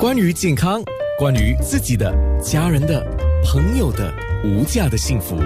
[0.00, 0.80] 关于健康，
[1.18, 3.04] 关于自己的、家人的、
[3.44, 5.36] 朋友的无价的幸福，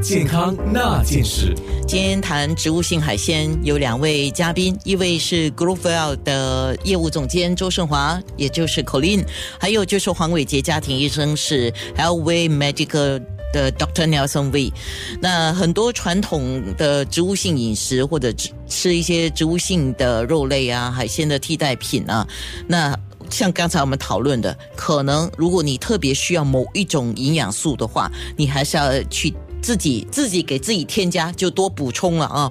[0.00, 1.54] 健康那件事。
[1.86, 9.26] 今天谈植物性海鲜，有两位嘉宾，一位是 grovell 的业务总监周胜华，也就是 Colin，
[9.60, 13.20] 还有就是黄伟杰家庭医生是 Healthway Medical
[13.52, 14.08] 的 Dr.
[14.08, 14.72] Nelson V。
[15.20, 22.26] 那很多传统的植物性饮食或者吃吃一些植物性的肉类啊、海鲜的替代品啊，
[22.66, 22.98] 那。
[23.30, 32.50] 像刚才我们讨论的，可能如果你特别需要某一种营养素的话，你还是要去自己自己给自己添加，就多补充了啊。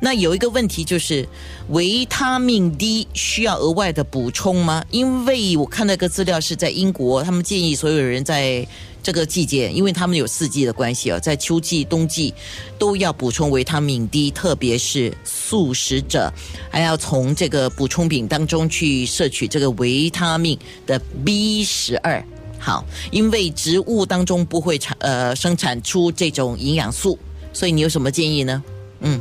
[0.00, 1.28] 那有一个问题就是，
[1.68, 4.84] 维他命 D 需要额外的补充吗？
[4.90, 8.66] 因为我看那个资料是在英国，他们建议所有人在
[9.02, 12.34] 这个季节，因为他们有四季的关系啊，在秋季、冬季
[12.76, 16.32] 都要补充维他命 D，特别是素食者，
[16.70, 22.24] 还要从这个补充品当中去摄取这个维他命的 B 十二。
[22.58, 27.18] 好，因为植物当中不会产呃生产出这种营养素，
[27.52, 28.62] 所以你有什么建议呢？
[29.00, 29.20] 嗯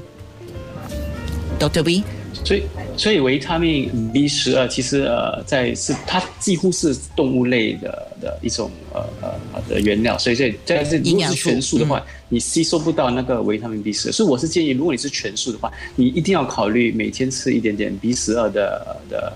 [1.60, 2.04] ，Doctor V，
[2.44, 2.64] 所以，
[2.98, 14.12] 所以维他命 B 十二其实呃，在是它几乎是动物类的的一种呃呃的原料，所以这在这如果是全素的话，你吸收不到那个维他命 B 十二。
[14.12, 19.34] 所以我是建议，如果你是全素的话，你一定要考虑每天吃一点点 B 十二的的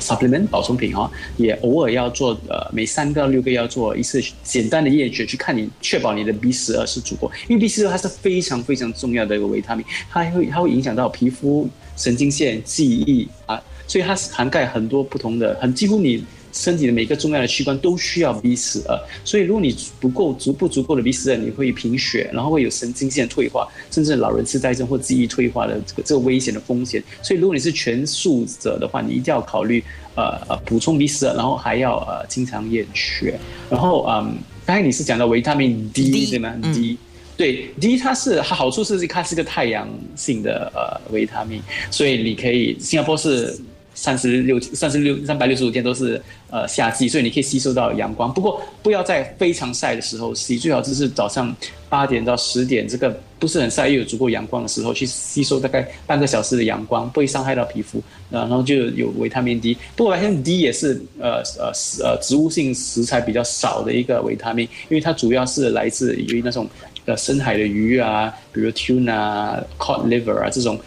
[0.00, 11.68] supplement 保充品哈，也偶尔要做呃每三到六个要做一次简单的验血，去看你确保你的 B 十二是足够，因为 B 十二它是非常非常重要的一个维他命，它会它会影响到皮肤。
[11.94, 18.98] 神经线、记忆啊，所以它是涵盖很多不同的，很几乎你身体的每个重要的器官都需要 B 十二。
[19.24, 27.02] 所以如果你不够足不足够的 B 十二，你会贫血，然后会有神经线退化，甚至老人痴呆症或记忆退化的这个这个危险的风险。
[27.22, 29.82] 所以如果你是全素者的话，你一定要考虑
[30.14, 33.38] 呃呃补充 B 十二，然后还要呃经常验血。
[33.70, 34.36] 然后嗯，
[34.66, 36.98] 刚才你是讲到维他命 D 对吗？D。
[37.34, 41.60] 对，D 它是它好处是它是个太阳性的呃维他命，
[41.90, 43.58] 所以你可以新加坡是
[43.94, 46.20] 三十六三十六三百六十五天都是
[46.50, 48.32] 呃夏季，所以你可以吸收到阳光。
[48.32, 51.54] 不过不要在非常晒的时候吸，最好就是早上
[51.88, 59.76] 八点到十点这个不是很晒又有足够阳光的时候去吸收大概半个小时的阳光，不会伤害到皮肤，然后就有维他命 D。
[59.94, 61.72] 不过发现 D 也是呃呃
[62.02, 66.68] 呃植物性食材比较少的一个维他命，因为它主要是来自于那种。
[67.04, 70.78] 呃，深海的鱼啊，比如 tuna、cod liver 啊，这种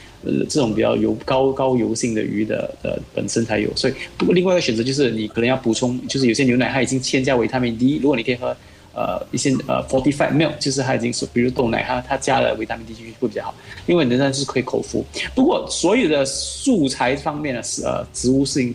[0.50, 3.70] 这种比较油高高油性的鱼的呃本身才有。
[3.76, 8.56] 所以，不过另外一个选择就是你可能要补充，就是有些牛奶它已经添加维他命 D，如果你可以喝
[8.94, 13.54] 呃一些呃 fortified milk，就是它已经是比如豆奶它它加了维他命 D 进去会比较好，
[13.86, 15.06] 因为仍然是可以口服。
[15.34, 18.74] 不过所有的素材方面呢是呃植物性，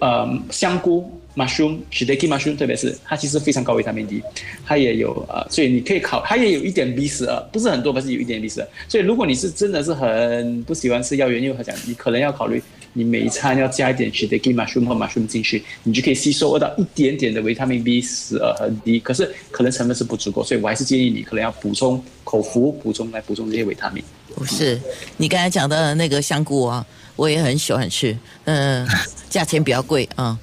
[0.00, 1.10] 呃香菇。
[1.40, 4.22] Mushroom shitake mushroom，特别是它其实非常高维他命 D，
[4.66, 8.68] 它也有呃，所以你可以考，它也有一点 B 十二，不是很多，但是有一点 B 十二。
[8.88, 12.62] 所以如果你是真的是很不喜欢吃药源又很讲，你可能要考虑
[12.92, 19.00] 你每一餐要加一点 shitake mushroom 或 mushroom 进去，你就可以吸收到一点点的维他命 B 十二和 D。
[19.00, 24.02] 可是可能成分是不足够，所以我还是建议你可能要补充口服补充来补充这些维他命。
[24.34, 24.80] 不是，
[25.16, 26.86] 你刚才讲的那个香菇啊。
[27.16, 28.88] 我也很喜欢吃，嗯，
[29.28, 30.38] 价钱比较贵啊，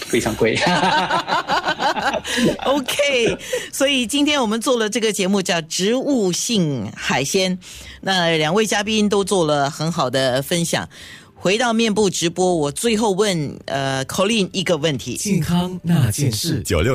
[0.00, 0.58] 非常贵。
[2.64, 3.38] OK，
[3.72, 7.56] 所以今天我们做了这个节目叫植物性海鲜，
[8.00, 10.88] 那两位嘉宾都做了很好的分享。
[11.40, 16.86] 回到面部直播，我最后问呃 Colin 一个问题：健康那件事九六。